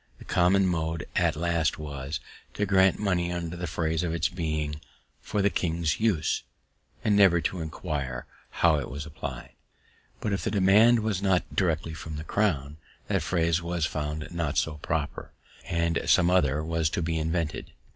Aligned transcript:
The 0.17 0.25
common 0.25 0.65
mode 0.65 1.05
at 1.15 1.35
last 1.35 1.77
was, 1.77 2.19
to 2.55 2.65
grant 2.65 2.97
money 2.97 3.31
under 3.31 3.55
the 3.55 3.67
phrase 3.67 4.01
of 4.01 4.15
its 4.15 4.29
being 4.29 4.81
"for 5.21 5.43
the 5.43 5.51
king's 5.51 5.99
use," 5.99 6.41
and 7.03 7.15
never 7.15 7.39
to 7.41 7.61
inquire 7.61 8.25
how 8.49 8.79
it 8.79 8.89
was 8.89 9.05
applied. 9.05 9.51
But, 10.19 10.33
if 10.33 10.43
the 10.43 10.49
demand 10.49 11.01
was 11.01 11.21
not 11.21 11.55
directly 11.55 11.93
from 11.93 12.15
the 12.15 12.23
crown, 12.23 12.77
that 13.09 13.21
phrase 13.21 13.61
was 13.61 13.85
found 13.85 14.31
not 14.31 14.57
so 14.57 14.77
proper, 14.77 15.33
and 15.65 16.01
some 16.07 16.31
other 16.31 16.63
was 16.63 16.89
to 16.89 17.03
be 17.03 17.19
invented. 17.19 17.71